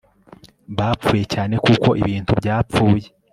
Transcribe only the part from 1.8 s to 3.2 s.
ibintu byapfuye